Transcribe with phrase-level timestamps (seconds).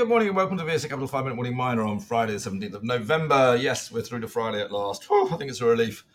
[0.00, 2.72] good morning, and welcome to VSA Capital 5 Minute Morning Miner on Friday, the 17th
[2.72, 3.58] of November.
[3.60, 5.04] Yes, we're through to Friday at last.
[5.04, 6.06] Whew, I think it's a relief.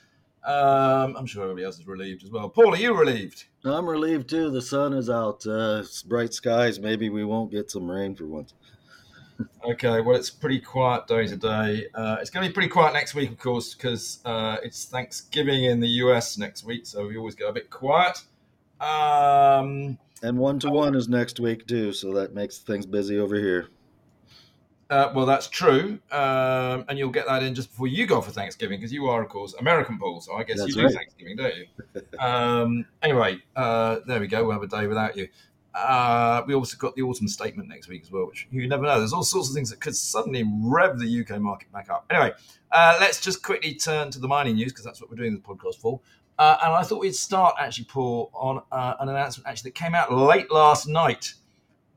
[0.43, 2.49] Um, I'm sure everybody else is relieved as well.
[2.49, 3.46] Paul, are you relieved?
[3.63, 4.49] I'm relieved too.
[4.49, 5.46] The sun is out.
[5.46, 6.79] Uh, it's bright skies.
[6.79, 8.56] Maybe we won't get some rain for once.
[9.63, 11.85] Okay, well, it's pretty quiet day today.
[11.93, 15.65] Uh, it's going to be pretty quiet next week, of course, because uh, it's Thanksgiving
[15.65, 18.17] in the US next week, so we always get a bit quiet.
[18.79, 23.35] Um, And one to one is next week too, so that makes things busy over
[23.35, 23.67] here.
[24.89, 28.31] Uh, well, that's true, um, and you'll get that in just before you go for
[28.31, 30.21] Thanksgiving, because you are, of course, American, Paul.
[30.21, 32.20] So I guess That's you do Thanksgiving, don't you?
[32.20, 34.43] um, anyway, uh, there we go.
[34.43, 35.27] We'll have a day without you.
[35.73, 38.99] Uh, we also got the autumn statement next week as well, which you never know.
[38.99, 42.05] There's all sorts of things that could suddenly rev the UK market back up.
[42.09, 42.31] Anyway,
[42.71, 45.40] uh, let's just quickly turn to the mining news because that's what we're doing the
[45.40, 45.99] podcast for.
[46.38, 49.96] Uh, and I thought we'd start actually, Paul, on uh, an announcement actually that came
[49.96, 51.34] out late last night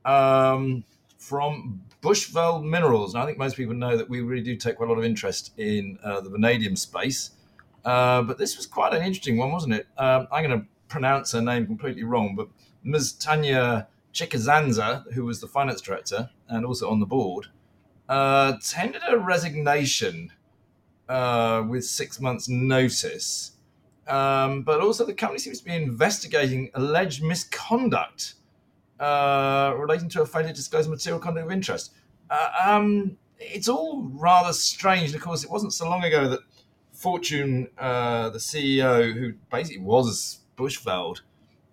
[0.04, 0.84] um,
[1.18, 3.14] from Bushveld Minerals.
[3.14, 5.04] And I think most people know that we really do take quite a lot of
[5.04, 7.32] interest in uh, the vanadium space.
[7.84, 9.86] Uh, but this was quite an interesting one, wasn't it?
[9.98, 12.48] Um, I'm going to pronounce her name completely wrong, but
[12.82, 13.12] Ms.
[13.12, 17.46] Tanya Chikazanza, who was the finance director and also on the board,
[18.08, 20.32] uh, tendered a resignation
[21.08, 23.52] uh, with six months' notice.
[24.06, 28.34] Um, but also, the company seems to be investigating alleged misconduct
[29.00, 31.92] uh, relating to a failure to disclose material conduct of interest.
[32.30, 35.06] Uh, um, it's all rather strange.
[35.06, 36.40] And of course, it wasn't so long ago that
[36.92, 41.20] Fortune, uh, the CEO, who basically was Bushveld,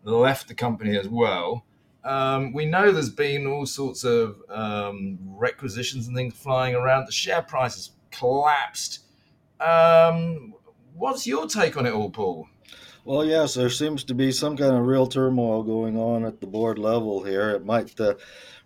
[0.03, 1.65] left the company as well.
[2.03, 7.07] Um, we know there's been all sorts of um, requisitions and things flying around.
[7.07, 8.99] The share price has collapsed.
[9.59, 10.53] Um,
[10.93, 12.47] what's your take on it all, Paul?
[13.05, 16.47] Well, yes, there seems to be some kind of real turmoil going on at the
[16.47, 17.51] board level here.
[17.51, 18.15] It might uh,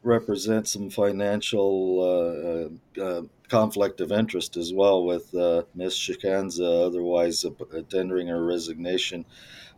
[0.01, 5.95] represent some financial uh, uh, conflict of interest as well with uh, Ms.
[5.95, 7.51] Shikanza, otherwise uh,
[7.89, 9.25] tendering her resignation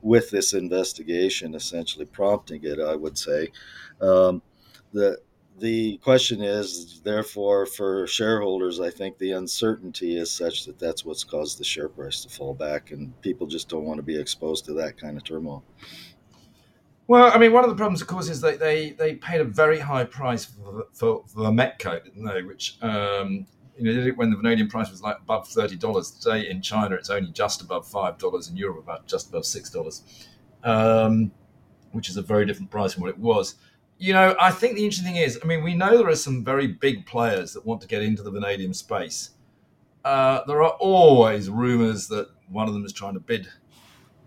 [0.04, 3.48] with this investigation, essentially prompting it, I would say.
[4.00, 4.44] Um,
[4.94, 5.18] the
[5.62, 11.24] the question is, therefore, for shareholders, I think the uncertainty is such that that's what's
[11.24, 14.66] caused the share price to fall back, and people just don't want to be exposed
[14.66, 15.64] to that kind of turmoil.
[17.08, 19.46] Well, I mean, one of the problems, of course, is that they, they paid a
[19.46, 22.42] very high price for, for, Vametco, didn't they?
[22.42, 23.46] Which, um,
[23.78, 26.20] you know, did it when the vanadium price was like above $30.
[26.22, 28.50] Today in China, it's only just above $5.
[28.50, 30.02] In Europe, about just above $6,
[30.64, 31.32] um,
[31.92, 33.56] which is a very different price from what it was.
[34.02, 36.44] You know, I think the interesting thing is, I mean, we know there are some
[36.44, 39.30] very big players that want to get into the vanadium space.
[40.04, 43.48] Uh, there are always rumors that one of them is trying to bid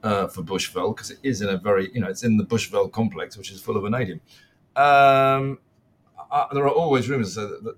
[0.05, 2.93] uh, for Bushveld because it is in a very, you know, it's in the Bushveld
[2.93, 4.21] complex, which is full of vanadium.
[4.77, 5.59] Um,
[6.31, 7.75] I, there are always rumors that, that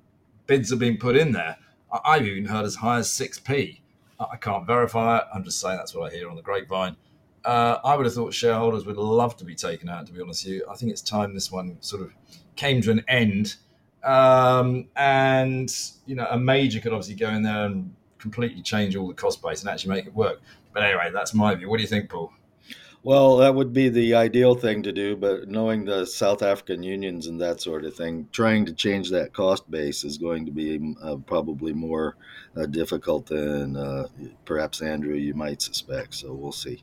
[0.46, 1.56] bids are being put in there.
[1.90, 3.80] I, I've even heard as high as 6p.
[4.20, 5.24] I, I can't verify it.
[5.34, 6.98] I'm just saying that's what I hear on the grapevine.
[7.46, 10.44] Uh, I would have thought shareholders would love to be taken out, to be honest
[10.44, 10.66] with you.
[10.68, 12.10] I think it's time this one sort of
[12.56, 13.54] came to an end.
[14.02, 15.72] Um, and,
[16.06, 19.40] you know, a major could obviously go in there and completely change all the cost
[19.42, 20.40] base and actually make it work.
[20.74, 21.70] But anyway, that's my view.
[21.70, 22.32] What do you think, Paul?
[23.04, 27.28] Well, that would be the ideal thing to do, but knowing the South African unions
[27.28, 30.96] and that sort of thing, trying to change that cost base is going to be
[31.00, 32.16] uh, probably more
[32.56, 34.08] uh, difficult than uh,
[34.44, 36.14] perhaps Andrew you might suspect.
[36.14, 36.82] So we'll see.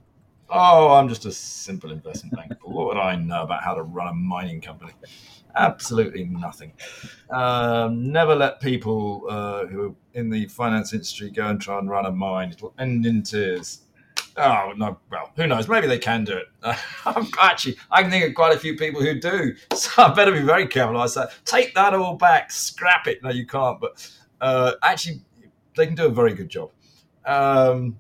[0.55, 2.57] Oh, I'm just a simple investment banker.
[2.61, 4.91] what would I know about how to run a mining company?
[5.55, 6.73] Absolutely nothing.
[7.31, 11.89] Um, never let people uh, who are in the finance industry go and try and
[11.89, 12.51] run a mine.
[12.51, 13.81] It'll end in tears.
[14.37, 14.99] Oh no!
[15.11, 15.67] Well, who knows?
[15.67, 16.47] Maybe they can do it.
[17.39, 19.55] Actually, I can think of quite a few people who do.
[19.75, 20.97] So I better be very careful.
[20.97, 23.23] I say, take that all back, scrap it.
[23.23, 23.79] No, you can't.
[23.79, 25.21] But uh, actually,
[25.75, 26.71] they can do a very good job.
[27.25, 27.99] Um,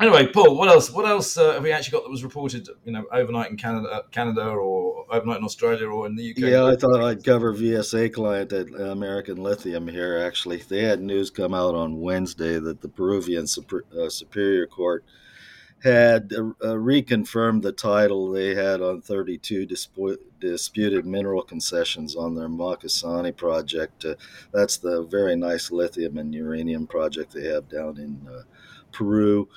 [0.00, 0.90] Anyway, Paul, what else?
[0.90, 2.68] What else uh, have we actually got that was reported?
[2.84, 6.38] You know, overnight in Canada, Canada, or overnight in Australia, or in the UK?
[6.38, 10.18] Yeah, I thought I'd cover VSA client at American Lithium here.
[10.18, 15.04] Actually, they had news come out on Wednesday that the Peruvian Super, uh, Superior Court
[15.84, 22.48] had uh, reconfirmed the title they had on 32 dispu- disputed mineral concessions on their
[22.48, 24.04] Macusani project.
[24.04, 24.14] Uh,
[24.50, 28.42] that's the very nice lithium and uranium project they have down in uh,
[28.92, 29.48] Peru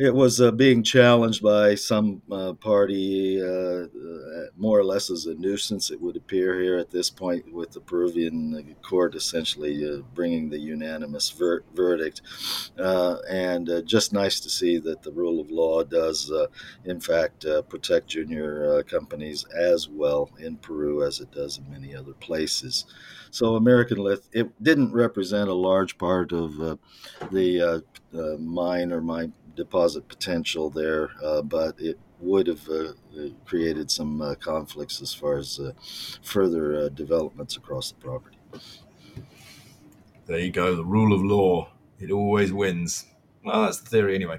[0.00, 5.26] it was uh, being challenged by some uh, party uh, uh, more or less as
[5.26, 9.98] a nuisance, it would appear here at this point, with the Peruvian court essentially uh,
[10.14, 12.22] bringing the unanimous ver- verdict.
[12.78, 16.32] Uh, and just nice to see that the rule of law does,
[16.86, 22.14] in fact, protect junior companies as well in Peru as it does in many other
[22.14, 22.86] places.
[23.30, 27.84] So American Lith, it didn't represent a large part of the
[28.38, 32.92] mine or mine deposit potential there, uh, but it would have uh,
[33.44, 35.60] created some uh, conflicts as far as
[36.22, 38.36] further developments across the property.
[40.26, 40.76] There you go.
[40.76, 41.72] The rule of law.
[41.98, 43.06] It always wins.
[43.44, 44.38] Well, that's the theory anyway.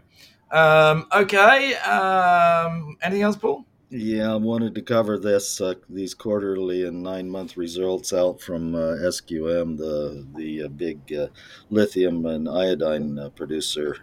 [0.51, 1.75] Um, okay.
[1.75, 3.65] Um, anything else, Paul?
[3.89, 8.73] Yeah, I wanted to cover this uh, these quarterly and nine month results out from
[8.73, 11.27] uh, SQM, the the uh, big uh,
[11.69, 13.97] lithium and iodine uh, producer.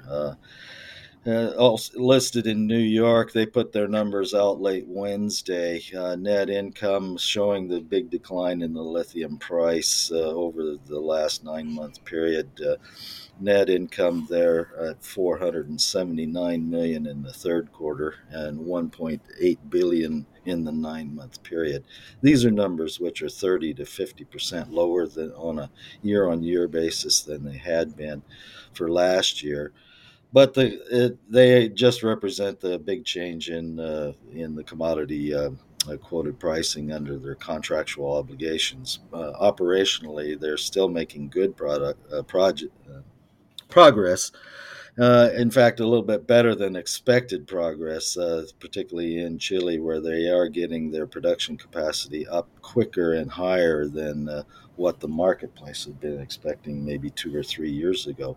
[1.26, 5.82] Uh, listed in New York, they put their numbers out late Wednesday.
[5.94, 11.44] Uh, net income showing the big decline in the lithium price uh, over the last
[11.44, 12.76] nine month period uh,
[13.40, 20.72] net income there at 479 million in the third quarter and 1.8 billion in the
[20.72, 21.84] nine month period.
[22.22, 25.70] These are numbers which are 30 to 50 percent lower than on a
[26.02, 28.22] year on year basis than they had been
[28.72, 29.72] for last year.
[30.32, 35.50] But the, it, they just represent the big change in uh, in the commodity uh,
[36.02, 39.00] quoted pricing under their contractual obligations.
[39.12, 43.00] Uh, operationally, they're still making good product uh, project uh,
[43.68, 44.32] progress.
[44.98, 50.00] Uh, in fact, a little bit better than expected progress, uh, particularly in Chile, where
[50.00, 54.42] they are getting their production capacity up quicker and higher than uh,
[54.74, 58.36] what the marketplace had been expecting maybe two or three years ago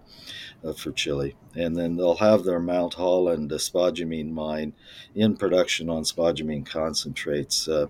[0.63, 1.35] uh, for Chile.
[1.55, 4.73] And then they'll have their Mount Holland spodumene mine
[5.15, 7.87] in production on spodumene concentrates uh,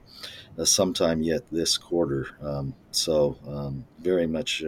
[0.57, 2.27] uh, sometime yet this quarter.
[2.41, 4.63] Um, so, um, very much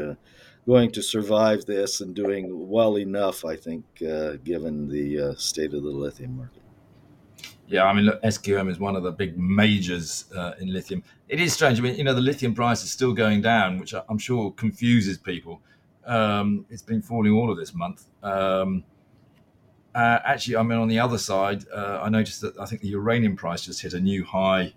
[0.65, 5.73] going to survive this and doing well enough, I think, uh, given the uh, state
[5.73, 6.61] of the lithium market.
[7.67, 11.03] Yeah, I mean, look, SQM is one of the big majors uh, in lithium.
[11.29, 11.79] It is strange.
[11.79, 15.17] I mean, you know, the lithium price is still going down, which I'm sure confuses
[15.17, 15.61] people.
[16.05, 18.05] Um, it's been falling all of this month.
[18.21, 18.83] Um,
[19.95, 22.89] uh, actually, I mean, on the other side, uh, I noticed that I think the
[22.89, 24.73] uranium price just hit a new high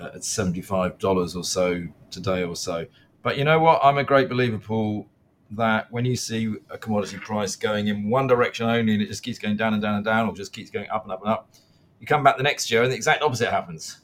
[0.00, 2.86] uh, at $75 or so today or so.
[3.22, 3.80] But you know what?
[3.82, 5.06] I'm a great believer, Paul,
[5.52, 9.22] that when you see a commodity price going in one direction only and it just
[9.22, 11.30] keeps going down and down and down or just keeps going up and up and
[11.30, 11.50] up,
[11.98, 14.00] you come back the next year and the exact opposite happens.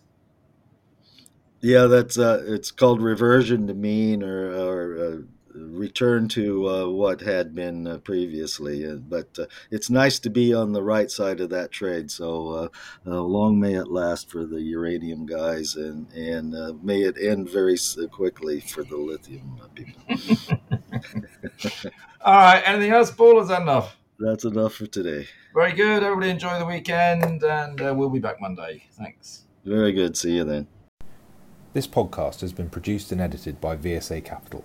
[1.61, 5.17] Yeah, that's uh, it's called reversion to mean or, or uh,
[5.57, 8.87] return to uh, what had been uh, previously.
[8.87, 12.11] Uh, but uh, it's nice to be on the right side of that trade.
[12.11, 12.69] So uh,
[13.07, 17.77] uh, long may it last for the uranium guys, and and may it end very
[18.11, 20.03] quickly for the lithium people.
[22.21, 22.63] All right.
[22.67, 23.41] Anything else, Paul?
[23.41, 23.97] Is that enough?
[24.19, 25.29] That's enough for today.
[25.55, 26.03] Very good.
[26.03, 28.85] Everybody enjoy the weekend, and we'll be back Monday.
[28.93, 29.45] Thanks.
[29.65, 30.17] Very good.
[30.17, 30.69] See you then.
[31.75, 34.65] This podcast has been produced and edited by VSA Capital.